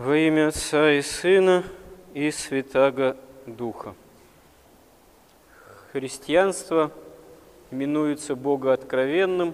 Во 0.00 0.16
имя 0.16 0.48
Отца 0.48 0.92
и 0.92 1.02
Сына 1.02 1.62
и 2.14 2.30
Святаго 2.30 3.18
Духа. 3.44 3.94
Христианство 5.92 6.90
именуется 7.70 8.34
Богооткровенным, 8.34 9.52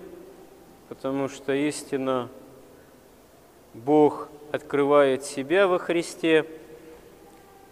потому 0.88 1.28
что 1.28 1.52
истина 1.52 2.28
Бог 3.74 4.28
открывает 4.52 5.24
себя 5.24 5.66
во 5.66 5.80
Христе, 5.80 6.46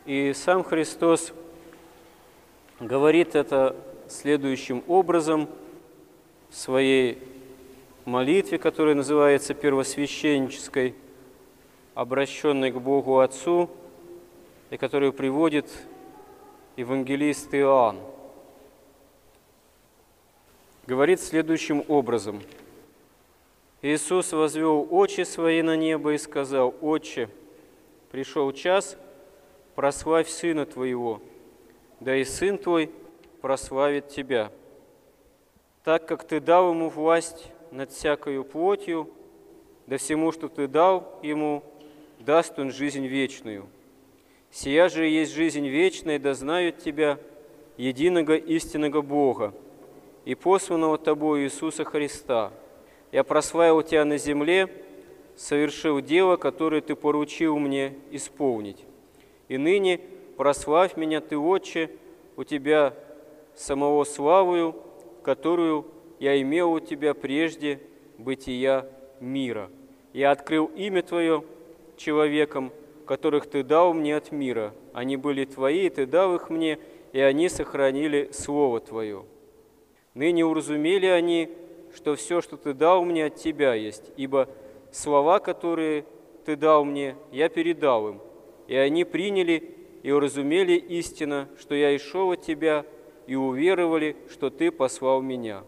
и 0.04 0.32
сам 0.34 0.64
Христос 0.64 1.32
говорит 2.80 3.36
это 3.36 3.77
следующим 4.09 4.82
образом 4.88 5.48
в 6.50 6.56
своей 6.56 7.22
молитве, 8.04 8.59
которая 8.59 8.96
называется 8.96 9.54
первосвященнической– 9.54 10.96
обращенный 11.95 12.70
к 12.72 12.76
Богу 12.76 13.20
Отцу, 13.20 13.70
и 14.71 14.76
которую 14.76 15.12
приводит 15.12 15.71
евангелист 16.76 17.54
Иоанн. 17.54 17.98
Говорит 20.86 21.20
следующим 21.20 21.84
образом. 21.89 22.43
Иисус 23.80 24.32
возвел 24.32 24.86
очи 24.90 25.22
свои 25.22 25.62
на 25.62 25.76
небо 25.76 26.14
и 26.14 26.18
сказал, 26.18 26.75
«Отче, 26.80 27.29
пришел 28.11 28.50
час, 28.53 28.96
прославь 29.75 30.29
Сына 30.29 30.67
Твоего, 30.67 31.20
да 32.00 32.17
и 32.17 32.25
Сын 32.25 32.58
Твой 32.58 32.91
прославит 33.41 34.08
Тебя, 34.08 34.50
так 35.84 36.06
как 36.06 36.25
Ты 36.25 36.41
дал 36.41 36.70
Ему 36.70 36.89
власть 36.89 37.50
над 37.70 37.92
всякою 37.92 38.45
плотью, 38.45 39.11
да 39.86 39.98
всему, 39.98 40.33
что 40.33 40.48
Ты 40.48 40.67
дал 40.67 41.19
Ему, 41.22 41.62
даст 42.19 42.59
Он 42.59 42.70
жизнь 42.70 43.06
вечную. 43.06 43.67
Сия 44.50 44.89
же 44.89 45.06
есть 45.06 45.33
жизнь 45.33 45.67
вечная, 45.67 46.19
да 46.19 46.34
знают 46.34 46.79
Тебя, 46.79 47.19
единого 47.77 48.37
истинного 48.37 49.03
Бога, 49.03 49.53
и 50.25 50.34
посланного 50.34 50.97
Тобою 50.97 51.45
Иисуса 51.45 51.84
Христа. 51.84 52.53
Я 53.12 53.25
прославил 53.25 53.83
Тебя 53.83 54.05
на 54.05 54.17
земле, 54.17 54.69
совершил 55.37 56.01
дело, 56.01 56.37
которое 56.37 56.81
Ты 56.81 56.95
поручил 56.95 57.59
мне 57.59 57.95
исполнить. 58.11 58.84
И 59.49 59.59
ныне 59.59 60.01
прославь 60.37 60.97
меня 60.97 61.21
Ты, 61.21 61.37
Отче, 61.37 61.91
у 62.37 62.45
Тебя 62.45 62.95
самого 63.55 64.05
славою, 64.05 64.77
которую 65.23 65.87
я 66.21 66.41
имел 66.41 66.73
у 66.73 66.81
Тебя 66.81 67.15
прежде 67.15 67.81
бытия 68.19 68.87
мира. 69.21 69.71
Я 70.12 70.31
открыл 70.31 70.67
имя 70.77 71.03
Твое 71.03 71.45
человеком, 71.97 72.73
которых 73.05 73.47
Ты 73.47 73.62
дал 73.62 73.95
мне 73.95 74.17
от 74.17 74.33
мира. 74.33 74.75
Они 74.92 75.17
были 75.17 75.45
Твои, 75.45 75.87
и 75.87 75.91
Ты 75.91 76.06
дал 76.06 76.34
их 76.34 76.50
мне, 76.50 76.78
и 77.12 77.20
они 77.20 77.48
сохранили 77.48 78.31
Слово 78.33 78.81
Твое. 78.81 79.25
Ныне 80.15 80.45
уразумели 80.45 81.06
они, 81.06 81.50
что 81.95 82.17
все, 82.17 82.41
что 82.41 82.56
Ты 82.56 82.75
дал 82.75 83.05
мне, 83.05 83.27
от 83.27 83.37
Тебя 83.37 83.75
есть, 83.75 84.11
ибо 84.17 84.48
слова, 84.92 85.39
которые 85.39 86.05
Ты 86.45 86.56
дал 86.56 86.84
мне, 86.84 87.17
я 87.33 87.48
передал 87.48 88.09
им, 88.09 88.20
и 88.67 88.77
они 88.77 89.05
приняли 89.05 89.77
и 90.03 90.11
уразумели 90.11 90.75
истинно, 90.75 91.48
что 91.59 91.75
я 91.75 91.92
и 91.92 91.98
шел 91.98 92.31
от 92.33 92.42
Тебя, 92.42 92.84
и 93.27 93.34
уверовали, 93.34 94.17
что 94.31 94.50
Ты 94.50 94.70
послал 94.70 95.22
меня». 95.22 95.65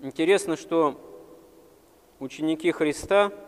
Интересно, 0.00 0.56
что 0.56 0.94
ученики 2.20 2.70
Христа– 2.70 3.32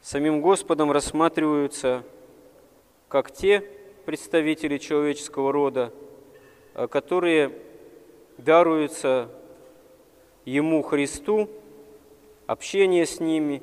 самим 0.00 0.40
Господом 0.40 0.92
рассматриваются 0.92 2.04
как 3.08 3.30
те 3.30 3.60
представители 4.04 4.78
человеческого 4.78 5.52
рода, 5.52 5.92
э, 6.74 6.86
которые 6.88 7.52
даруются 8.36 9.30
Ему, 10.44 10.82
Христу, 10.82 11.50
общение 12.46 13.04
с 13.04 13.20
ними 13.20 13.62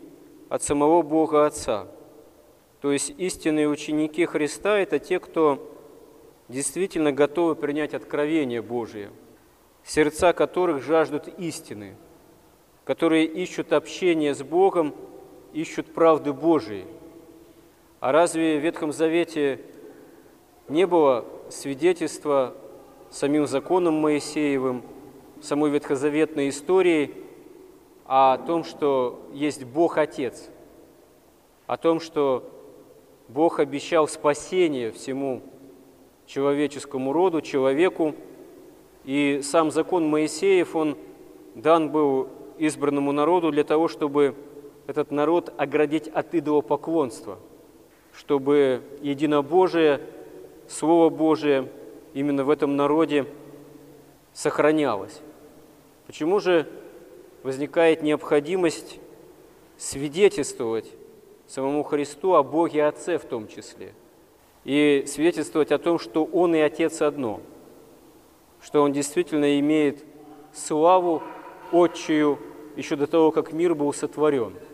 от 0.50 0.62
самого 0.62 1.02
Бога 1.02 1.46
Отца. 1.46 1.88
То 2.82 2.92
есть 2.92 3.12
истинные 3.18 3.68
ученики 3.68 4.26
Христа– 4.26 4.78
это 4.80 5.00
те, 5.00 5.20
кто 5.20 5.72
действительно 6.48 7.12
готовы 7.12 7.56
принять 7.56 7.96
откровение 7.96 8.62
Божие, 8.62 9.10
сердца 9.84 10.34
которых 10.34 10.84
жаждут 10.84 11.28
истины, 11.40 11.96
которые 12.84 13.26
ищут 13.26 13.74
общение 13.74 14.36
с 14.36 14.44
Богом– 14.44 14.94
ищут 15.56 15.94
правды 15.94 16.34
Божией. 16.34 16.86
А 18.02 18.12
разве 18.12 18.60
в 18.60 18.62
Ветхом 18.62 18.92
Завете 18.92 19.62
не 20.68 20.86
было 20.86 21.26
свидетельства 21.50 22.54
самим 23.10 23.48
законом 23.48 23.94
Моисеевым, 23.96 24.84
самой 25.42 25.72
ветхозаветной 25.72 26.50
истории 26.50 27.14
о 28.06 28.38
том, 28.38 28.66
что 28.66 29.26
есть 29.32 29.64
Бог 29.64 29.98
Отец, 29.98 30.50
о 31.68 31.78
том, 31.78 32.02
что 32.02 32.44
Бог 33.30 33.60
обещал 33.60 34.10
спасение 34.10 34.92
всему 34.92 35.42
человеческому 36.26 37.14
роду, 37.14 37.42
человеку, 37.42 38.14
и 39.06 39.40
сам 39.42 39.72
закон 39.72 40.06
Моисеев, 40.10 40.76
он 40.76 40.98
дан 41.54 41.92
был 41.92 42.28
избранному 42.58 43.14
народу 43.14 43.52
для 43.52 43.64
того, 43.64 43.88
чтобы 43.88 44.36
этот 44.88 45.12
народ 45.12 45.54
оградить 45.58 46.08
от 46.08 46.34
идолопоклонства, 46.36 47.40
чтобы 48.14 48.82
единобожие, 49.02 50.02
Слово 50.68 51.10
Божие 51.10 51.70
именно 52.16 52.44
в 52.44 52.50
этом 52.50 52.76
народе 52.76 53.28
сохранялось. 54.34 55.22
Почему 56.08 56.40
же 56.40 56.68
возникает 57.44 58.02
необходимость 58.02 59.00
свидетельствовать 59.78 60.92
самому 61.46 61.84
Христу 61.84 62.34
о 62.34 62.42
Боге 62.42 62.86
Отце 62.86 63.20
в 63.20 63.26
том 63.26 63.48
числе, 63.48 63.94
и 64.64 65.04
свидетельствовать 65.08 65.72
о 65.72 65.78
том, 65.78 66.00
что 66.00 66.26
Он 66.26 66.56
и 66.56 66.60
Отец 66.60 67.04
одно, 67.04 67.42
что 68.60 68.82
Он 68.82 68.92
действительно 68.92 69.60
имеет 69.60 70.04
славу 70.52 71.22
Отчию 71.72 72.40
еще 72.76 72.96
до 72.96 73.06
того, 73.06 73.32
как 73.32 73.54
мир 73.54 73.76
был 73.76 73.94
сотворен– 73.94 74.54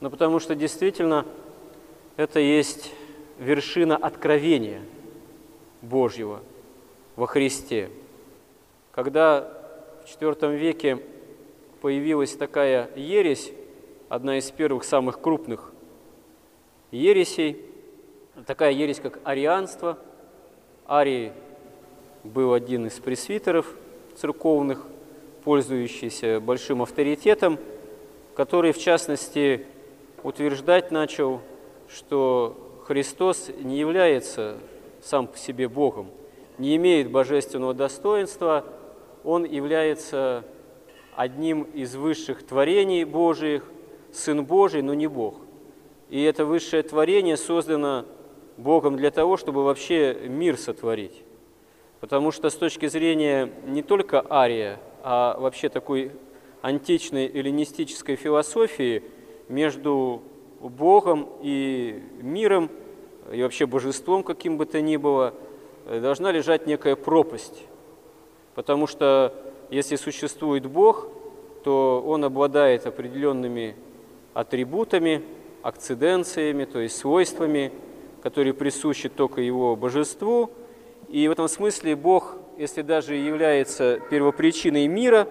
но 0.00 0.10
потому 0.10 0.40
что 0.40 0.54
действительно 0.54 1.26
это 2.16 2.40
есть 2.40 2.92
вершина 3.38 3.96
откровения 3.96 4.82
Божьего 5.82 6.40
во 7.16 7.26
Христе. 7.26 7.90
Когда 8.92 9.48
в 10.04 10.20
IV 10.20 10.56
веке 10.56 11.00
появилась 11.80 12.34
такая 12.34 12.90
ересь, 12.96 13.52
одна 14.08 14.38
из 14.38 14.50
первых 14.50 14.84
самых 14.84 15.20
крупных 15.20 15.72
ересей, 16.90 17.64
такая 18.46 18.72
ересь, 18.72 19.00
как 19.00 19.20
арианство. 19.24 19.98
Арий 20.86 21.32
был 22.24 22.52
один 22.52 22.86
из 22.86 22.94
пресвитеров 22.94 23.74
церковных, 24.16 24.84
пользующийся 25.44 26.40
большим 26.40 26.82
авторитетом, 26.82 27.58
который, 28.34 28.72
в 28.72 28.78
частности, 28.78 29.66
утверждать 30.22 30.90
начал, 30.90 31.40
что 31.88 32.82
Христос 32.86 33.50
не 33.60 33.78
является 33.78 34.58
сам 35.02 35.26
по 35.26 35.36
себе 35.36 35.68
Богом, 35.68 36.08
не 36.58 36.76
имеет 36.76 37.10
божественного 37.10 37.74
достоинства, 37.74 38.64
Он 39.24 39.44
является 39.44 40.44
одним 41.14 41.62
из 41.62 41.94
высших 41.94 42.46
творений 42.46 43.04
Божиих, 43.04 43.64
Сын 44.12 44.44
Божий, 44.44 44.82
но 44.82 44.94
не 44.94 45.06
Бог. 45.06 45.36
И 46.08 46.22
это 46.22 46.44
высшее 46.44 46.82
творение 46.82 47.36
создано 47.36 48.04
Богом 48.56 48.96
для 48.96 49.10
того, 49.10 49.36
чтобы 49.36 49.64
вообще 49.64 50.14
мир 50.26 50.56
сотворить. 50.56 51.22
Потому 52.00 52.32
что 52.32 52.50
с 52.50 52.56
точки 52.56 52.86
зрения 52.86 53.52
не 53.66 53.82
только 53.82 54.24
ария, 54.28 54.80
а 55.02 55.38
вообще 55.38 55.68
такой 55.68 56.12
античной 56.62 57.26
эллинистической 57.26 58.16
философии– 58.16 59.02
между 59.50 60.22
Богом 60.60 61.28
и 61.42 62.02
миром, 62.22 62.70
и 63.30 63.42
вообще 63.42 63.66
божеством 63.66 64.22
каким 64.22 64.56
бы 64.56 64.64
то 64.64 64.80
ни 64.80 64.96
было, 64.96 65.34
э, 65.86 66.00
должна 66.00 66.30
лежать 66.32 66.66
некая 66.66 66.96
пропасть. 66.96 67.64
Потому 68.54 68.86
что 68.86 69.34
если 69.70 69.96
существует 69.96 70.66
Бог, 70.66 71.08
то 71.64 72.02
Он 72.06 72.24
обладает 72.24 72.86
определенными 72.86 73.74
атрибутами, 74.34 75.22
акциденциями, 75.62 76.64
то 76.64 76.78
есть 76.78 76.96
свойствами, 76.96 77.72
которые 78.22 78.54
присущи 78.54 79.08
только 79.08 79.40
Его 79.40 79.76
божеству. 79.76 80.50
И 81.08 81.26
в 81.26 81.32
этом 81.32 81.48
смысле 81.48 81.96
Бог, 81.96 82.36
если 82.56 82.82
даже 82.82 83.14
является 83.14 84.00
первопричиной 84.10 84.86
мира 84.86 85.26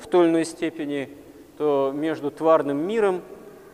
в 0.00 0.06
той 0.06 0.24
или 0.24 0.30
иной 0.30 0.44
степени, 0.44 1.10
то 1.58 1.92
между 1.94 2.30
тварным 2.30 2.78
миром 2.78 3.22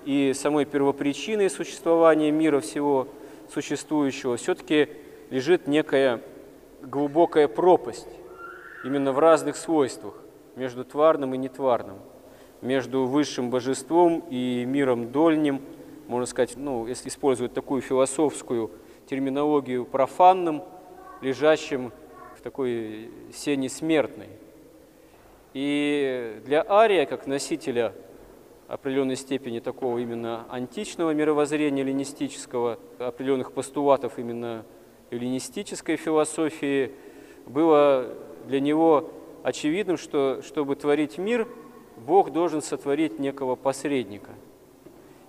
и 0.05 0.33
самой 0.35 0.65
первопричиной 0.65 1.51
существования 1.51 2.31
мира 2.31 2.61
всего 2.61 3.09
существующего, 3.53 4.37
все-таки 4.37 4.89
лежит 5.31 5.67
некая 5.67 6.21
глубокая 6.83 7.49
пропасть 7.49 8.09
именно 8.85 9.13
в 9.13 9.19
разных 9.19 9.57
свойствах 9.57 10.15
между 10.57 10.85
тварным 10.85 11.35
и 11.35 11.39
нетварным, 11.39 11.99
между 12.61 13.07
высшим 13.07 13.51
божеством 13.51 14.25
и 14.31 14.65
миром 14.67 15.11
дольним, 15.11 15.63
можно 16.07 16.27
сказать, 16.27 16.55
ну, 16.57 16.87
если 16.87 17.09
использовать 17.09 17.55
такую 17.55 17.81
философскую 17.81 18.71
терминологию, 19.07 19.85
профанным, 19.85 20.63
лежащим 21.21 21.93
в 22.37 22.43
такой 22.43 23.11
сене 23.33 23.69
смертной. 23.69 24.29
И 25.55 26.41
для 26.45 26.65
Ария, 26.69 27.07
как 27.07 27.27
носителя 27.27 27.93
определенной 28.69 29.17
степени 29.17 29.61
такого 29.61 29.99
именно 29.99 30.47
античного 30.51 31.13
мировоззрения 31.13 31.83
эллинистического, 31.83 32.79
определенных 32.99 33.53
постулатов 33.53 34.19
именно 34.19 34.65
эллинистической 35.11 35.97
философии, 35.97 36.93
было 37.47 38.09
для 38.47 38.61
него 38.61 39.11
очевидным, 39.43 39.97
что 39.97 40.41
чтобы 40.43 40.77
творить 40.77 41.19
мир, 41.19 41.47
Бог 41.97 42.33
должен 42.33 42.63
сотворить 42.63 43.19
некого 43.19 43.55
посредника. 43.55 44.31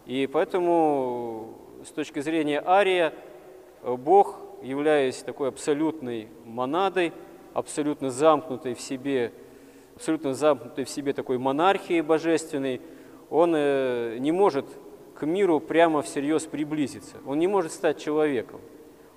И 0.05 0.27
поэтому 0.31 1.53
с 1.85 1.91
точки 1.91 2.19
зрения 2.19 2.63
Ария 2.65 3.13
Бог, 3.83 4.39
являясь 4.63 5.17
такой 5.17 5.49
абсолютной 5.49 6.27
монадой, 6.45 7.13
абсолютно 7.53 8.09
замкнутой 8.09 8.73
в 8.73 8.81
себе, 8.81 9.31
абсолютно 9.95 10.33
замкнутой 10.33 10.85
в 10.85 10.89
себе 10.89 11.13
такой 11.13 11.37
монархией 11.37 12.01
божественной, 12.01 12.81
он 13.35 13.53
э, 13.53 14.15
не 14.19 14.31
может 14.31 14.65
к 15.13 15.25
миру 15.25 15.59
прямо 15.59 16.01
всерьез 16.01 16.43
приблизиться. 16.43 17.17
Он 17.25 17.37
не 17.37 17.47
может 17.47 17.73
стать 17.73 18.01
человеком. 18.01 18.61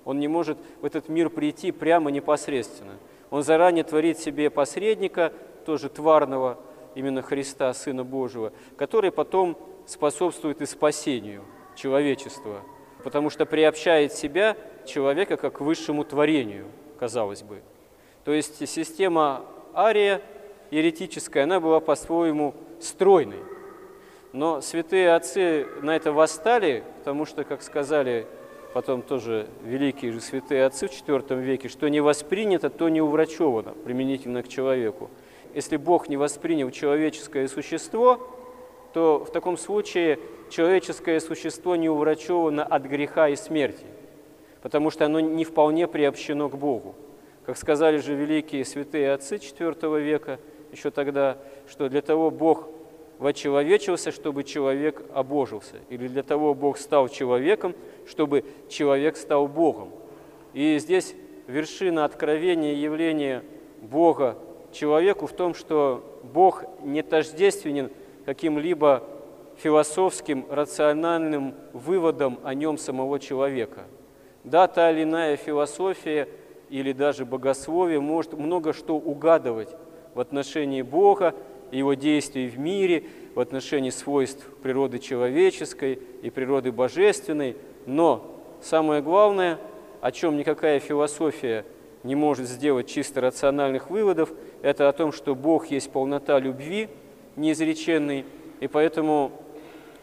Он 0.03 0.19
не 0.19 0.27
может 0.27 0.57
в 0.81 0.85
этот 0.85 1.07
мир 1.07 1.29
прийти 1.29 1.71
прямо 1.71 2.11
непосредственно. 2.11 2.97
Он 3.29 3.43
заранее 3.43 3.85
творит 3.85 4.17
себе 4.19 4.49
посредника, 4.49 5.31
тоже 5.65 5.87
тварного, 5.87 6.57
именно 6.95 7.21
Христа, 7.21 7.73
Сына 7.73 8.03
Божьего, 8.03 8.51
который 8.75 9.11
потом 9.11 9.57
способствует 9.85 10.61
и 10.61 10.65
спасению 10.65 11.43
человечества, 11.75 12.61
потому 13.05 13.29
что 13.29 13.45
приобщает 13.45 14.11
себя 14.11 14.57
человека 14.85 15.37
как 15.37 15.59
к 15.59 15.61
высшему 15.61 16.03
творению, 16.03 16.65
казалось 16.99 17.43
бы. 17.43 17.61
То 18.25 18.33
есть 18.33 18.67
система 18.67 19.45
ария 19.73 20.21
еретическая, 20.71 21.43
она 21.43 21.61
была 21.61 21.79
по-своему 21.79 22.53
стройной. 22.81 23.58
Но 24.31 24.61
святые 24.61 25.13
отцы 25.13 25.67
на 25.81 25.95
это 25.95 26.11
восстали, 26.11 26.83
потому 26.99 27.25
что, 27.25 27.43
как 27.43 27.61
сказали 27.63 28.27
потом 28.73 29.01
тоже 29.01 29.47
великие 29.63 30.11
же 30.11 30.21
святые 30.21 30.65
отцы 30.65 30.87
в 30.87 30.91
IV 30.91 31.41
веке, 31.41 31.69
что 31.69 31.87
не 31.87 32.01
воспринято, 32.01 32.69
то 32.69 32.89
не 32.89 33.01
уврачевано 33.01 33.73
применительно 33.83 34.43
к 34.43 34.47
человеку. 34.47 35.09
Если 35.53 35.77
Бог 35.77 36.09
не 36.09 36.17
воспринял 36.17 36.69
человеческое 36.69 37.47
существо, 37.47 38.19
то 38.93 39.25
в 39.25 39.31
таком 39.31 39.57
случае 39.57 40.19
человеческое 40.49 41.19
существо 41.19 41.75
не 41.75 41.89
уврачевано 41.89 42.63
от 42.63 42.83
греха 42.83 43.29
и 43.29 43.35
смерти, 43.35 43.85
потому 44.61 44.91
что 44.91 45.05
оно 45.05 45.19
не 45.19 45.45
вполне 45.45 45.87
приобщено 45.87 46.49
к 46.49 46.55
Богу. 46.55 46.95
Как 47.45 47.57
сказали 47.57 47.97
же 47.97 48.13
великие 48.13 48.65
святые 48.65 49.11
отцы 49.13 49.37
IV 49.37 49.99
века, 49.99 50.39
еще 50.71 50.91
тогда, 50.91 51.37
что 51.67 51.89
для 51.89 52.03
того 52.03 52.29
Бог 52.29 52.67
вочеловечился, 53.19 54.11
чтобы 54.11 54.43
человек 54.43 55.03
обожился, 55.13 55.75
или 55.89 56.07
для 56.07 56.23
того 56.23 56.55
Бог 56.55 56.77
стал 56.77 57.09
человеком, 57.09 57.75
чтобы 58.07 58.45
человек 58.69 59.17
стал 59.17 59.47
Богом. 59.47 59.91
И 60.53 60.79
здесь 60.79 61.13
вершина 61.47 62.05
откровения 62.05 62.73
явления 62.73 63.43
Бога 63.81 64.37
человеку 64.71 65.27
в 65.27 65.33
том, 65.33 65.53
что 65.53 66.21
Бог 66.23 66.63
не 66.81 67.03
тождественен 67.03 67.91
каким-либо 68.25 69.03
философским, 69.57 70.45
рациональным 70.49 71.53
выводом 71.73 72.39
о 72.43 72.53
нем 72.53 72.77
самого 72.77 73.19
человека. 73.19 73.83
Да, 74.45 74.67
та 74.67 74.91
или 74.91 75.03
иная 75.03 75.35
философия 75.35 76.29
или 76.69 76.93
даже 76.93 77.25
богословие 77.25 77.99
может 77.99 78.33
много 78.33 78.71
что 78.71 78.95
угадывать 78.95 79.75
в 80.13 80.19
отношении 80.19 80.81
Бога, 80.81 81.35
его 81.71 81.93
действий 81.93 82.47
в 82.47 82.59
мире, 82.59 83.03
в 83.35 83.39
отношении 83.39 83.89
свойств 83.89 84.45
природы 84.61 84.99
человеческой 84.99 85.99
и 86.21 86.29
природы 86.29 86.71
божественной, 86.71 87.55
но 87.85 88.41
самое 88.61 89.01
главное, 89.01 89.59
о 90.01 90.11
чем 90.11 90.37
никакая 90.37 90.79
философия 90.79 91.65
не 92.03 92.15
может 92.15 92.47
сделать 92.47 92.87
чисто 92.87 93.21
рациональных 93.21 93.89
выводов, 93.89 94.31
это 94.61 94.89
о 94.89 94.93
том, 94.93 95.11
что 95.11 95.35
Бог 95.35 95.67
есть 95.67 95.91
полнота 95.91 96.39
любви, 96.39 96.89
неизреченный, 97.35 98.25
и 98.59 98.67
поэтому 98.67 99.31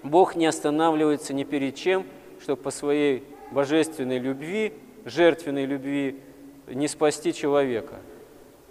Бог 0.02 0.36
не 0.36 0.46
останавливается 0.46 1.34
ни 1.34 1.44
перед 1.44 1.74
чем, 1.74 2.04
чтобы 2.40 2.62
по 2.62 2.70
своей 2.70 3.24
божественной 3.50 4.18
любви, 4.18 4.72
жертвенной 5.04 5.64
любви 5.64 6.20
не 6.68 6.88
спасти 6.88 7.32
человека– 7.32 7.94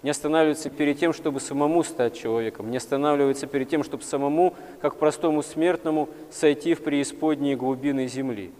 не 0.02 0.10
останавливается 0.10 0.70
перед 0.70 0.98
тем, 0.98 1.12
чтобы 1.12 1.40
самому 1.40 1.82
стать 1.82 2.16
человеком, 2.16 2.70
не 2.70 2.76
останавливается 2.76 3.46
перед 3.46 3.68
тем, 3.68 3.82
чтобы 3.82 4.02
самому, 4.02 4.54
как 4.80 4.96
простому 4.96 5.42
смертному, 5.42 6.08
сойти 6.30 6.74
в 6.74 6.82
преисподние 6.82 7.56
глубины 7.56 8.06
земли. 8.06 8.52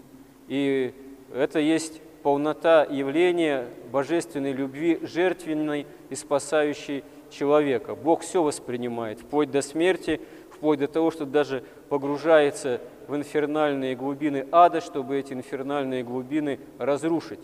И 0.47 0.93
это 1.33 1.59
есть 1.59 2.01
полнота 2.23 2.83
явления 2.83 3.67
божественной 3.91 4.51
любви, 4.51 4.99
жертвенной 5.01 5.85
и 6.09 6.15
спасающей 6.15 7.03
человека. 7.29 7.95
Бог 7.95 8.21
все 8.21 8.41
воспринимает, 8.41 9.19
вплоть 9.19 9.51
до 9.51 9.61
смерти, 9.61 10.19
вплоть 10.51 10.79
до 10.79 10.87
того, 10.87 11.11
что 11.11 11.25
даже 11.25 11.63
погружается 11.89 12.81
в 13.07 13.15
инфернальные 13.15 13.95
глубины 13.95 14.47
ада, 14.51 14.81
чтобы 14.81 15.17
эти 15.17 15.33
инфернальные 15.33 16.03
глубины 16.03 16.59
разрушить, 16.77 17.39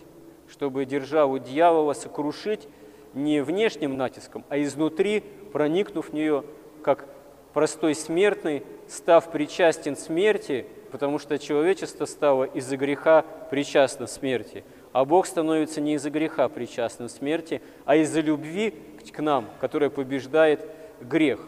чтобы 0.49 0.85
державу 0.85 1.39
дьявола 1.39 1.93
сокрушить 1.93 2.67
не 3.13 3.43
внешним 3.43 3.97
натиском, 3.97 4.43
а 4.49 4.61
изнутри, 4.61 5.23
проникнув 5.51 6.09
в 6.09 6.13
нее, 6.13 6.43
как 6.81 7.05
простой 7.53 7.95
смертный, 7.95 8.63
став 8.87 9.31
причастен 9.31 9.95
смерти, 9.95 10.65
потому 10.91 11.19
что 11.19 11.37
человечество 11.37 12.05
стало 12.05 12.43
из-за 12.43 12.77
греха 12.77 13.25
причастно 13.49 14.07
смерти, 14.07 14.63
а 14.91 15.05
Бог 15.05 15.25
становится 15.25 15.81
не 15.81 15.95
из-за 15.95 16.09
греха 16.09 16.49
причастным 16.49 17.09
смерти, 17.09 17.61
а 17.85 17.95
из-за 17.95 18.21
любви 18.21 18.73
к 19.11 19.19
нам, 19.19 19.49
которая 19.59 19.89
побеждает 19.89 20.65
грех. 21.01 21.39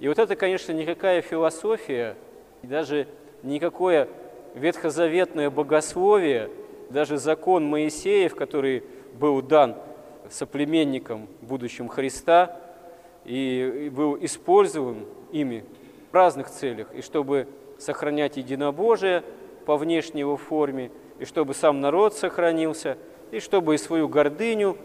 И 0.00 0.08
вот 0.08 0.18
это, 0.18 0.34
конечно, 0.36 0.72
никакая 0.72 1.22
философия, 1.22 2.16
даже 2.62 3.06
никакое 3.42 4.08
ветхозаветное 4.54 5.50
богословие, 5.50 6.50
даже 6.90 7.18
закон 7.18 7.64
Моисеев, 7.64 8.34
который 8.34 8.84
был 9.14 9.42
дан 9.42 9.76
соплеменником 10.32 11.28
будущим 11.40 11.88
Христа 11.88 12.56
и 13.24 13.90
был 13.94 14.16
использован 14.20 15.04
ими 15.30 15.64
в 16.10 16.14
разных 16.14 16.50
целях, 16.50 16.88
и 16.94 17.02
чтобы 17.02 17.46
сохранять 17.78 18.36
единобожие 18.36 19.22
по 19.66 19.76
внешней 19.76 20.20
его 20.20 20.36
форме, 20.36 20.90
и 21.18 21.24
чтобы 21.24 21.54
сам 21.54 21.80
народ 21.80 22.14
сохранился, 22.14 22.98
и 23.30 23.40
чтобы 23.40 23.74
и 23.74 23.78
свою 23.78 24.08
гордыню 24.08 24.76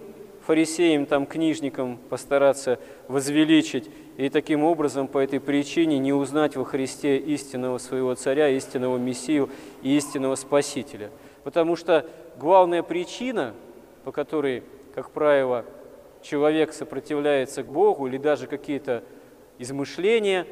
фарисеям, 0.45 1.05
там, 1.05 1.25
книжникам 1.25 1.97
постараться 2.09 2.79
возвеличить, 3.07 3.89
и 4.17 4.29
таким 4.29 4.63
образом 4.63 5.07
по 5.07 5.19
этой 5.19 5.39
причине 5.39 5.99
не 5.99 6.13
узнать 6.13 6.55
во 6.55 6.63
Христе 6.63 7.17
истинного 7.17 7.77
своего 7.77 8.15
царя, 8.15 8.49
истинного 8.49 8.97
Мессию 8.97 9.49
и 9.81 9.95
истинного 9.97 10.35
Спасителя. 10.35 11.11
Потому 11.43 11.75
что 11.75 12.05
главная 12.39 12.81
причина, 12.81 13.53
по 14.03 14.11
которой 14.11 14.63
как 14.97 15.11
правило, 15.11 15.63
человек 16.23 16.73
сопротивляется 16.73 17.63
Богу 17.63 18.07
или 18.07 18.17
даже 18.17 18.47
какие-то 18.47 19.03
измышления 19.59 20.47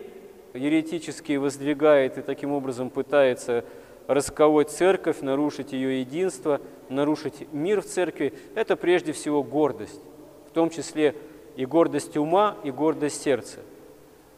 еретические 0.54 1.40
воздвигает 1.40 2.20
и 2.20 2.22
таким 2.22 2.52
образом 2.52 2.92
пытается 2.92 3.66
расколоть 4.06 4.70
церковь, 4.70 5.22
нарушить 5.22 5.74
ее 5.74 6.02
единство, 6.02 6.62
нарушить 6.90 7.52
мир 7.54 7.82
в 7.82 7.86
церкви, 7.86 8.36
это 8.54 8.76
прежде 8.76 9.14
всего 9.14 9.42
гордость, 9.42 10.00
в 10.48 10.52
том 10.52 10.70
числе 10.70 11.16
и 11.56 11.66
гордость 11.66 12.16
ума, 12.16 12.56
и 12.64 12.70
гордость 12.70 13.24
сердца. 13.24 13.62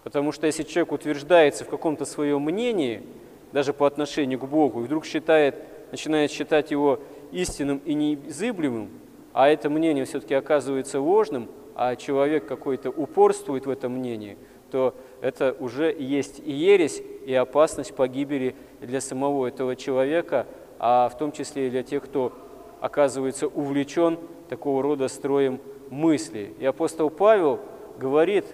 Потому 0.06 0.32
что 0.32 0.48
если 0.48 0.64
человек 0.64 0.94
утверждается 0.94 1.66
в 1.66 1.70
каком-то 1.70 2.06
своем 2.06 2.44
мнении, 2.44 3.04
даже 3.52 3.74
по 3.74 3.86
отношению 3.86 4.40
к 4.40 4.48
Богу, 4.48 4.80
и 4.80 4.84
вдруг 4.86 5.04
считает, 5.04 5.56
начинает 5.92 6.32
считать 6.32 6.72
его 6.72 7.02
истинным 7.34 7.82
и 7.84 7.94
неизыблемым, 7.94 8.90
а 9.38 9.50
это 9.50 9.70
мнение 9.70 10.04
все-таки 10.06 10.34
оказывается 10.34 11.00
ложным, 11.00 11.48
а 11.76 11.96
человек 11.96 12.48
какой-то 12.48 12.90
упорствует 12.90 13.68
в 13.68 13.70
этом 13.70 13.92
мнении, 13.92 14.36
то 14.72 14.96
это 15.22 15.56
уже 15.60 15.96
есть 15.96 16.42
и 16.44 16.52
ересь, 16.52 17.04
и 17.24 17.36
опасность 17.36 17.94
погибели 17.94 18.56
для 18.82 19.00
самого 19.00 19.46
этого 19.46 19.76
человека, 19.76 20.48
а 20.80 21.08
в 21.10 21.20
том 21.20 21.32
числе 21.32 21.68
и 21.68 21.70
для 21.70 21.84
тех, 21.84 22.04
кто 22.04 22.34
оказывается 22.82 23.48
увлечен 23.48 24.18
такого 24.50 24.82
рода 24.82 25.08
строем 25.08 25.60
мысли. 25.92 26.56
И 26.58 26.66
апостол 26.66 27.12
Павел 27.12 27.60
говорит 28.00 28.46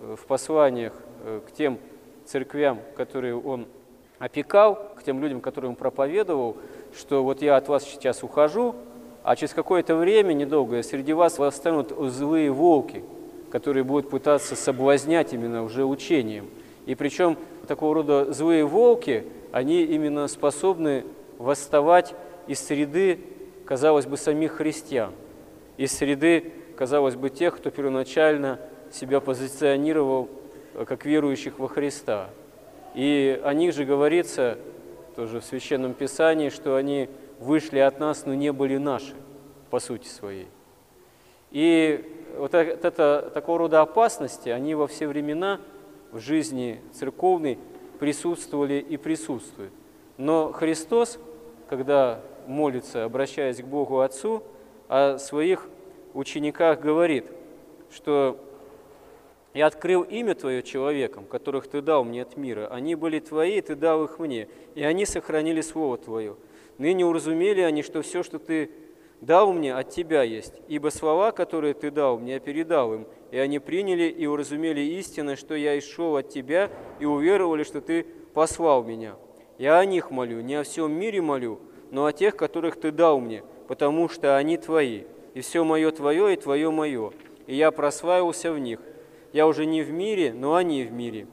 э, 0.00 0.16
в 0.18 0.26
посланиях 0.26 0.92
э, 1.22 1.40
к 1.46 1.52
тем 1.52 1.78
церквям, 2.24 2.80
которые 2.96 3.40
он 3.40 3.68
опекал, 4.18 4.90
к 4.96 5.04
тем 5.04 5.22
людям, 5.22 5.40
которым 5.40 5.70
он 5.70 5.76
проповедовал, 5.76 6.56
что 6.96 7.22
вот 7.22 7.42
я 7.42 7.54
от 7.54 7.68
вас 7.68 7.84
сейчас 7.84 8.24
ухожу, 8.24 8.74
а 9.22 9.36
через 9.36 9.54
какое-то 9.54 9.94
время 9.94 10.32
недолгое 10.32 10.82
среди 10.82 11.12
вас 11.12 11.38
восстанут 11.38 11.92
злые 12.10 12.50
волки, 12.50 13.04
которые 13.50 13.84
будут 13.84 14.10
пытаться 14.10 14.56
соблазнять 14.56 15.32
именно 15.32 15.62
уже 15.62 15.84
учением. 15.84 16.48
И 16.86 16.94
причем 16.94 17.36
такого 17.68 17.94
рода 17.94 18.32
злые 18.32 18.64
волки, 18.64 19.24
они 19.52 19.82
именно 19.82 20.26
способны 20.26 21.04
восставать 21.38 22.14
из 22.46 22.60
среды, 22.60 23.20
казалось 23.64 24.06
бы, 24.06 24.16
самих 24.16 24.52
христиан, 24.52 25.12
из 25.76 25.92
среды, 25.92 26.52
казалось 26.76 27.14
бы, 27.14 27.30
тех, 27.30 27.56
кто 27.56 27.70
первоначально 27.70 28.58
себя 28.92 29.20
позиционировал 29.20 30.28
э, 30.74 30.84
как 30.84 31.04
верующих 31.04 31.58
во 31.58 31.68
Христа. 31.68 32.30
И 32.94 33.40
о 33.44 33.54
них 33.54 33.74
же 33.74 33.84
говорится 33.84 34.58
тоже 35.14 35.40
в 35.40 35.44
Священном 35.44 35.94
Писании, 35.94 36.48
что 36.48 36.76
они 36.76 37.08
вышли 37.42 37.78
от 37.78 37.98
нас, 37.98 38.24
но 38.24 38.34
не 38.34 38.52
были 38.52 38.76
наши, 38.76 39.14
по 39.70 39.80
сути 39.80 40.06
своей. 40.06 40.48
И 41.50 42.04
вот 42.38 42.54
это, 42.54 43.30
такого 43.34 43.58
рода 43.58 43.82
опасности, 43.82 44.48
они 44.48 44.74
во 44.74 44.86
все 44.86 45.06
времена 45.06 45.60
в 46.12 46.18
жизни 46.18 46.80
церковной 46.92 47.58
присутствовали 47.98 48.74
и 48.74 48.96
присутствуют. 48.96 49.72
Но 50.16 50.52
Христос, 50.52 51.18
когда 51.68 52.20
молится, 52.46 53.04
обращаясь 53.04 53.58
к 53.58 53.64
Богу 53.64 54.00
Отцу, 54.00 54.42
о 54.88 55.18
своих 55.18 55.68
учениках 56.14 56.80
говорит, 56.80 57.26
что 57.90 58.38
«Я 59.54 59.66
открыл 59.66 60.02
имя 60.02 60.34
Твое 60.34 60.62
человеком, 60.62 61.24
которых 61.24 61.66
Ты 61.66 61.82
дал 61.82 62.04
мне 62.04 62.22
от 62.22 62.36
мира. 62.36 62.68
Они 62.70 62.94
были 62.94 63.20
Твои, 63.20 63.60
Ты 63.60 63.74
дал 63.74 64.04
их 64.04 64.18
мне, 64.18 64.48
и 64.74 64.82
они 64.82 65.06
сохранили 65.06 65.60
Слово 65.60 65.98
Твое. 65.98 66.36
Ныне 66.78 67.04
уразумели 67.04 67.60
они, 67.60 67.82
что 67.82 68.02
все, 68.02 68.22
что 68.22 68.38
Ты 68.38 68.70
дал 69.20 69.52
мне, 69.52 69.74
от 69.74 69.90
Тебя 69.90 70.22
есть, 70.22 70.54
ибо 70.68 70.88
слова, 70.88 71.30
которые 71.32 71.74
Ты 71.74 71.90
дал 71.90 72.18
мне, 72.18 72.34
я 72.34 72.40
передал 72.40 72.94
им, 72.94 73.06
и 73.30 73.38
они 73.38 73.58
приняли 73.58 74.04
и 74.04 74.26
уразумели 74.26 74.80
истинно, 74.80 75.36
что 75.36 75.54
я 75.54 75.78
исшел 75.78 76.16
от 76.16 76.28
Тебя, 76.28 76.70
и 76.98 77.04
уверовали, 77.04 77.62
что 77.62 77.80
Ты 77.80 78.04
послал 78.34 78.82
меня. 78.82 79.14
Я 79.58 79.78
о 79.78 79.84
них 79.84 80.10
молю, 80.10 80.40
не 80.40 80.56
о 80.56 80.64
всем 80.64 80.92
мире 80.92 81.20
молю, 81.20 81.60
но 81.90 82.06
о 82.06 82.12
тех, 82.12 82.36
которых 82.36 82.76
Ты 82.80 82.90
дал 82.90 83.20
мне, 83.20 83.44
потому 83.68 84.08
что 84.08 84.36
они 84.36 84.56
Твои, 84.56 85.02
и 85.34 85.40
все 85.40 85.64
мое 85.64 85.90
Твое, 85.92 86.34
и 86.34 86.36
Твое 86.36 86.70
мое, 86.70 87.12
и 87.46 87.54
я 87.54 87.70
прославился 87.70 88.52
в 88.52 88.58
них. 88.58 88.80
Я 89.32 89.46
уже 89.46 89.66
не 89.66 89.82
в 89.82 89.90
мире, 89.90 90.32
но 90.34 90.56
они 90.56 90.84
в 90.84 90.92
мире. 90.92 91.26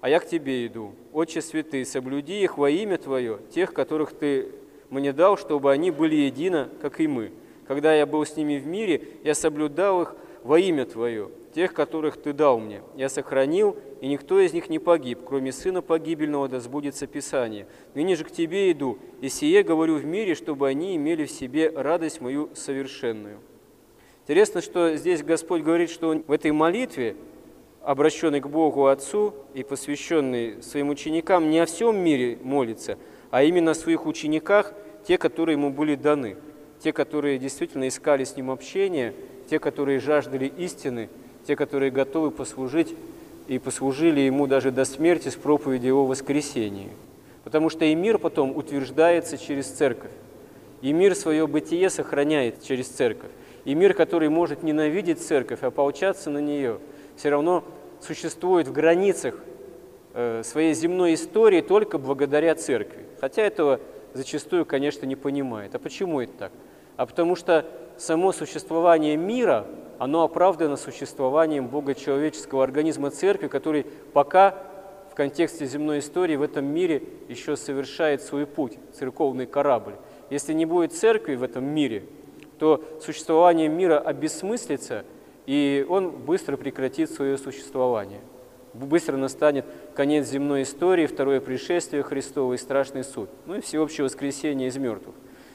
А 0.00 0.08
я 0.08 0.20
к 0.20 0.26
Тебе 0.26 0.66
иду. 0.66 0.92
Отче 1.12 1.40
святый, 1.40 1.86
соблюди 1.86 2.42
их 2.42 2.58
во 2.58 2.70
имя 2.70 2.98
Твое, 2.98 3.38
тех, 3.50 3.72
которых 3.72 4.12
Ты 4.12 4.48
мне 4.90 5.12
дал, 5.12 5.36
чтобы 5.36 5.72
они 5.72 5.90
были 5.90 6.16
едино, 6.16 6.68
как 6.82 7.00
и 7.00 7.06
мы. 7.06 7.32
Когда 7.66 7.94
я 7.94 8.04
был 8.04 8.26
с 8.26 8.36
ними 8.36 8.58
в 8.58 8.66
мире, 8.66 9.02
я 9.24 9.34
соблюдал 9.34 10.02
их 10.02 10.14
во 10.42 10.58
имя 10.58 10.84
Твое, 10.84 11.30
тех, 11.54 11.72
которых 11.72 12.16
Ты 12.16 12.32
дал 12.32 12.58
мне. 12.58 12.82
Я 12.96 13.08
сохранил, 13.08 13.76
и 14.00 14.08
никто 14.08 14.40
из 14.40 14.52
них 14.52 14.68
не 14.68 14.78
погиб, 14.78 15.20
кроме 15.24 15.52
сына 15.52 15.80
погибельного, 15.80 16.48
да 16.48 16.60
сбудется 16.60 17.06
Писание. 17.06 17.66
Ныне 17.94 18.16
же 18.16 18.24
к 18.24 18.30
Тебе 18.30 18.70
иду, 18.72 18.98
и 19.20 19.28
сие 19.28 19.62
говорю 19.62 19.96
в 19.96 20.04
мире, 20.04 20.34
чтобы 20.34 20.68
они 20.68 20.96
имели 20.96 21.24
в 21.24 21.30
себе 21.30 21.70
радость 21.70 22.20
мою 22.20 22.50
совершенную». 22.54 23.38
Интересно, 24.24 24.60
что 24.60 24.96
здесь 24.96 25.22
Господь 25.22 25.62
говорит, 25.62 25.90
что 25.90 26.08
Он 26.08 26.22
в 26.26 26.30
этой 26.30 26.52
молитве 26.52 27.16
обращенный 27.82 28.40
к 28.40 28.46
Богу 28.46 28.86
Отцу 28.86 29.34
и 29.54 29.62
посвященный 29.62 30.62
своим 30.62 30.90
ученикам, 30.90 31.50
не 31.50 31.58
о 31.58 31.66
всем 31.66 31.96
мире 31.96 32.38
молится, 32.42 32.98
а 33.30 33.42
именно 33.42 33.72
о 33.72 33.74
своих 33.74 34.06
учениках, 34.06 34.72
те, 35.06 35.18
которые 35.18 35.54
ему 35.54 35.70
были 35.70 35.94
даны, 35.94 36.36
те, 36.82 36.92
которые 36.92 37.38
действительно 37.38 37.88
искали 37.88 38.24
с 38.24 38.36
ним 38.36 38.50
общения, 38.50 39.14
те, 39.48 39.58
которые 39.58 40.00
жаждали 40.00 40.46
истины, 40.46 41.08
те, 41.46 41.56
которые 41.56 41.90
готовы 41.90 42.30
послужить 42.30 42.94
и 43.48 43.58
послужили 43.58 44.20
ему 44.20 44.46
даже 44.46 44.70
до 44.70 44.84
смерти 44.84 45.28
с 45.28 45.34
проповедью 45.34 45.96
о 45.96 46.06
воскресении. 46.06 46.90
Потому 47.44 47.70
что 47.70 47.84
и 47.84 47.94
мир 47.94 48.18
потом 48.18 48.56
утверждается 48.56 49.38
через 49.38 49.66
церковь, 49.66 50.12
и 50.82 50.92
мир 50.92 51.14
свое 51.14 51.46
бытие 51.46 51.90
сохраняет 51.90 52.62
через 52.62 52.88
церковь. 52.88 53.30
И 53.64 53.74
мир, 53.74 53.94
который 53.94 54.28
может 54.28 54.62
ненавидеть 54.62 55.20
церковь, 55.20 55.60
а 55.62 55.70
поучаться 55.70 56.30
на 56.30 56.38
нее– 56.38 56.78
все 57.20 57.28
равно 57.28 57.64
существует 58.00 58.66
в 58.66 58.72
границах 58.72 59.34
э, 60.14 60.40
своей 60.42 60.72
земной 60.72 61.12
истории 61.12 61.60
только 61.60 61.98
благодаря 61.98 62.54
церкви. 62.54 63.04
Хотя 63.20 63.42
этого 63.42 63.80
зачастую, 64.14 64.64
конечно, 64.64 65.06
не 65.06 65.16
понимает. 65.16 65.74
А 65.74 65.78
почему 65.78 66.20
это 66.20 66.32
так? 66.32 66.52
А 66.96 67.06
потому 67.06 67.36
что 67.36 67.66
само 67.96 68.32
существование 68.32 69.16
мира, 69.16 69.66
оно 69.98 70.24
оправдано 70.24 70.76
существованием 70.76 71.68
богочеловеческого 71.68 72.64
организма 72.64 73.10
церкви, 73.10 73.48
который 73.48 73.84
пока 74.12 74.56
в 75.10 75.14
контексте 75.14 75.66
земной 75.66 75.98
истории 75.98 76.36
в 76.36 76.42
этом 76.42 76.64
мире 76.64 77.02
еще 77.28 77.56
совершает 77.56 78.22
свой 78.22 78.46
путь, 78.46 78.78
церковный 78.92 79.46
корабль. 79.46 79.94
Если 80.30 80.52
не 80.52 80.66
будет 80.66 80.92
церкви 80.92 81.34
в 81.34 81.42
этом 81.42 81.64
мире, 81.64 82.04
то 82.58 82.82
существование 83.00 83.68
мира 83.68 83.98
обесмыслится– 83.98 85.04
и 85.50 85.84
он 85.88 86.10
быстро 86.10 86.56
прекратит 86.56 87.10
свое 87.10 87.36
существование. 87.36 88.20
Быстро 88.72 89.16
настанет 89.16 89.64
конец 89.94 90.28
земной 90.28 90.62
истории, 90.62 91.06
второе 91.06 91.40
пришествие 91.40 92.02
Христово 92.02 92.54
и 92.54 92.56
страшный 92.56 93.02
суд, 93.02 93.28
ну 93.46 93.56
и 93.56 93.60
всеобщее 93.60 94.04
воскресение 94.04 94.68
из 94.68 94.76
мертвых. 94.76 95.14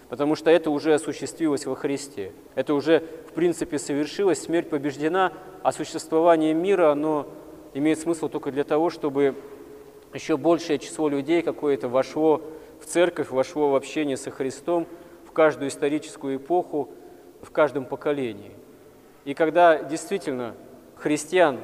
Потому 0.10 0.36
что 0.36 0.52
это 0.52 0.70
уже 0.70 0.94
осуществилось 0.94 1.66
во 1.66 1.76
Христе. 1.76 2.34
Это 2.56 2.74
уже, 2.74 3.04
в 3.28 3.34
принципе, 3.34 3.80
совершилось, 3.80 4.42
смерть 4.42 4.70
побеждена, 4.70 5.32
а 5.64 5.72
существование 5.72 6.54
мира, 6.54 6.92
оно 6.92 7.28
имеет 7.74 8.00
смысл 8.00 8.30
только 8.30 8.52
для 8.52 8.64
того, 8.64 8.90
чтобы 8.90 9.36
еще 10.14 10.38
большее 10.38 10.78
число 10.78 11.10
людей 11.10 11.42
какое-то 11.42 11.90
вошло 11.90 12.42
в 12.80 12.86
церковь, 12.86 13.32
вошло 13.32 13.72
в 13.72 13.76
общение 13.76 14.18
со 14.18 14.30
Христом 14.30 14.88
в 15.26 15.32
каждую 15.32 15.70
историческую 15.70 16.38
эпоху, 16.38 16.90
в 17.42 17.52
каждом 17.52 17.86
поколении. 17.86 18.52
И 19.24 19.34
когда 19.34 19.84
действительно 19.84 20.56
христиан 20.96 21.60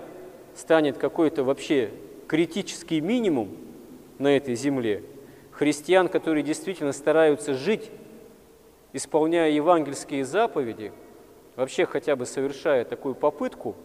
станет 0.56 0.98
какой-то 0.98 1.44
вообще 1.44 1.92
критический 2.28 3.02
минимум 3.02 3.50
на 4.20 4.36
этой 4.36 4.56
земле, 4.56 5.04
христиан, 5.52 6.08
которые 6.08 6.44
действительно 6.44 6.92
стараются 6.92 7.54
жить, 7.54 7.92
исполняя 8.94 9.50
евангельские 9.50 10.26
заповеди, 10.26 10.92
вообще 11.56 11.86
хотя 11.86 12.16
бы 12.16 12.26
совершая 12.26 12.86
такую 12.86 13.16
попытку, 13.16 13.76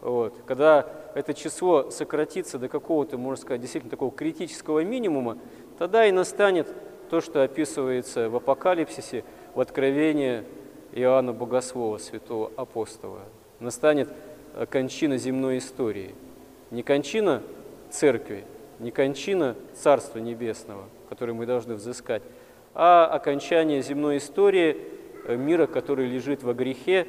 вот, 0.00 0.34
когда 0.46 0.86
это 1.14 1.34
число 1.34 1.90
сократится 1.90 2.58
до 2.58 2.68
какого-то, 2.68 3.18
можно 3.18 3.42
сказать, 3.42 3.60
действительно 3.60 3.90
такого 3.90 4.10
критического 4.10 4.84
минимума, 4.84 5.38
тогда 5.78 6.06
и 6.06 6.12
настанет 6.12 6.68
то, 7.08 7.20
что 7.20 7.42
описывается 7.42 8.28
в 8.28 8.36
Апокалипсисе, 8.36 9.24
в 9.54 9.60
Откровении 9.60 10.44
Иоанна 10.92 11.32
Богослова, 11.32 11.98
святого 11.98 12.52
апостола, 12.56 13.20
настанет 13.60 14.08
кончина 14.64 15.18
земной 15.18 15.58
истории. 15.58 16.14
Не 16.70 16.82
кончина 16.82 17.42
церкви, 17.90 18.44
не 18.78 18.90
кончина 18.90 19.54
Царства 19.74 20.18
Небесного, 20.18 20.84
которое 21.08 21.32
мы 21.34 21.46
должны 21.46 21.74
взыскать, 21.74 22.22
а 22.74 23.06
окончание 23.06 23.82
земной 23.82 24.18
истории 24.18 24.76
э, 25.26 25.36
мира, 25.36 25.66
который 25.66 26.06
лежит 26.06 26.42
во 26.42 26.54
грехе, 26.54 27.06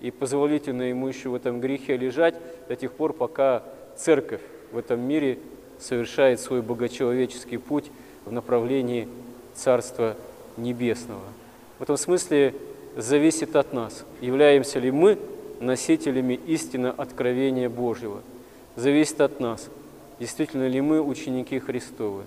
и 0.00 0.10
позволительно 0.10 0.82
ему 0.82 1.08
еще 1.08 1.28
в 1.28 1.34
этом 1.34 1.60
грехе 1.60 1.96
лежать 1.96 2.34
до 2.68 2.76
тех 2.76 2.92
пор, 2.92 3.12
пока 3.12 3.62
церковь 3.96 4.40
в 4.72 4.78
этом 4.78 5.00
мире 5.00 5.38
совершает 5.78 6.40
свой 6.40 6.62
богочеловеческий 6.62 7.58
путь 7.58 7.90
в 8.24 8.32
направлении 8.32 9.08
Царства 9.54 10.16
Небесного. 10.56 11.24
В 11.78 11.82
этом 11.82 11.96
смысле 11.96 12.54
зависит 12.96 13.56
от 13.56 13.72
нас, 13.72 14.04
являемся 14.20 14.78
ли 14.78 14.90
мы 14.90 15.18
носителями 15.60 16.34
истины 16.46 16.88
откровения 16.88 17.68
Божьего. 17.68 18.22
Зависит 18.76 19.20
от 19.20 19.40
нас, 19.40 19.68
действительно 20.18 20.66
ли 20.66 20.80
мы 20.80 21.00
ученики 21.00 21.58
Христовы. 21.58 22.24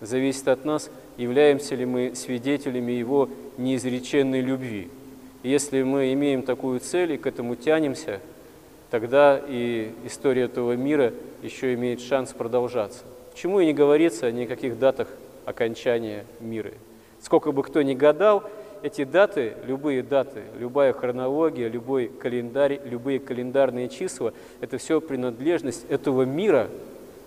Зависит 0.00 0.46
от 0.48 0.64
нас, 0.64 0.90
являемся 1.16 1.74
ли 1.74 1.86
мы 1.86 2.14
свидетелями 2.14 2.92
Его 2.92 3.28
неизреченной 3.56 4.40
любви. 4.40 4.90
И 5.42 5.48
если 5.48 5.82
мы 5.82 6.12
имеем 6.12 6.42
такую 6.42 6.80
цель 6.80 7.12
и 7.12 7.16
к 7.16 7.26
этому 7.26 7.56
тянемся, 7.56 8.20
тогда 8.90 9.40
и 9.46 9.92
история 10.04 10.42
этого 10.42 10.72
мира 10.72 11.12
еще 11.42 11.74
имеет 11.74 12.00
шанс 12.00 12.32
продолжаться. 12.32 13.04
Почему 13.32 13.60
и 13.60 13.66
не 13.66 13.72
говорится 13.72 14.26
о 14.26 14.30
никаких 14.30 14.78
датах 14.78 15.08
окончания 15.44 16.24
мира? 16.40 16.72
Сколько 17.20 17.52
бы 17.52 17.62
кто 17.62 17.82
ни 17.82 17.94
гадал, 17.94 18.44
эти 18.84 19.04
даты, 19.04 19.54
любые 19.66 20.02
даты, 20.02 20.42
любая 20.58 20.92
хронология, 20.92 21.68
любой 21.68 22.08
календарь, 22.08 22.82
любые 22.84 23.18
календарные 23.18 23.88
числа, 23.88 24.34
это 24.60 24.76
все 24.76 25.00
принадлежность 25.00 25.86
этого 25.88 26.24
мира, 26.24 26.68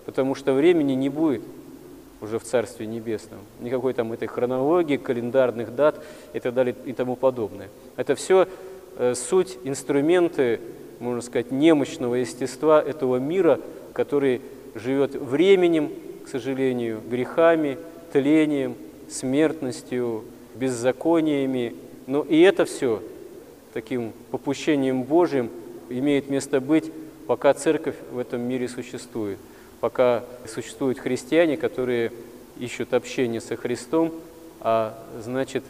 потому 0.06 0.36
что 0.36 0.52
времени 0.52 0.92
не 0.92 1.08
будет 1.08 1.42
уже 2.20 2.38
в 2.38 2.44
Царстве 2.44 2.86
Небесном. 2.86 3.40
Никакой 3.58 3.92
там 3.92 4.12
этой 4.12 4.28
хронологии, 4.28 4.98
календарных 4.98 5.74
дат 5.74 6.00
и 6.32 6.38
так 6.38 6.54
далее 6.54 6.76
и 6.84 6.92
тому 6.92 7.16
подобное. 7.16 7.70
Это 7.96 8.14
все 8.14 8.46
э, 8.96 9.16
суть, 9.16 9.58
инструменты, 9.64 10.60
можно 11.00 11.22
сказать, 11.22 11.50
немощного 11.50 12.14
естества 12.14 12.80
этого 12.80 13.16
мира, 13.16 13.58
который 13.94 14.42
живет 14.76 15.16
временем, 15.16 15.90
к 16.24 16.28
сожалению, 16.28 17.00
грехами, 17.10 17.78
тлением, 18.12 18.76
смертностью, 19.08 20.24
беззакониями. 20.58 21.74
Но 22.06 22.22
и 22.22 22.40
это 22.40 22.64
все 22.64 23.02
таким 23.72 24.12
попущением 24.30 25.02
Божьим 25.02 25.50
имеет 25.88 26.30
место 26.30 26.60
быть, 26.60 26.90
пока 27.26 27.52
церковь 27.54 27.96
в 28.10 28.18
этом 28.18 28.40
мире 28.40 28.68
существует, 28.68 29.38
пока 29.80 30.24
существуют 30.46 30.98
христиане, 30.98 31.56
которые 31.56 32.12
ищут 32.58 32.94
общение 32.94 33.40
со 33.40 33.56
Христом, 33.56 34.12
а 34.60 34.98
значит, 35.22 35.62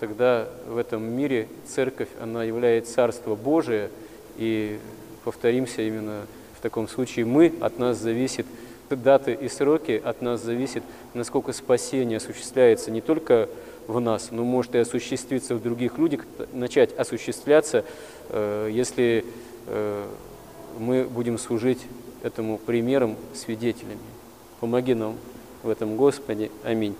тогда 0.00 0.48
в 0.66 0.76
этом 0.76 1.04
мире 1.04 1.48
церковь, 1.66 2.08
она 2.20 2.44
является 2.44 2.94
Царство 2.94 3.36
Божие, 3.36 3.90
и 4.38 4.78
повторимся 5.24 5.82
именно 5.82 6.26
в 6.58 6.62
таком 6.62 6.88
случае 6.88 7.26
мы, 7.26 7.52
от 7.60 7.78
нас 7.78 7.98
зависит 7.98 8.46
даты 8.90 9.32
и 9.32 9.48
сроки, 9.48 10.00
от 10.04 10.20
нас 10.22 10.42
зависит, 10.42 10.82
насколько 11.14 11.52
спасение 11.52 12.18
осуществляется 12.18 12.90
не 12.90 13.00
только 13.00 13.48
в 13.92 14.00
нас, 14.00 14.28
но 14.30 14.44
может 14.44 14.74
и 14.74 14.78
осуществиться 14.78 15.54
в 15.54 15.62
других 15.62 15.98
людях, 15.98 16.22
начать 16.52 16.96
осуществляться, 16.96 17.84
э, 18.30 18.70
если 18.72 19.24
э, 19.66 20.06
мы 20.78 21.04
будем 21.04 21.38
служить 21.38 21.80
этому 22.22 22.58
примером, 22.58 23.16
свидетелями. 23.34 23.98
Помоги 24.60 24.94
нам 24.94 25.16
в 25.62 25.68
этом, 25.68 25.96
Господи. 25.96 26.50
Аминь. 26.64 26.96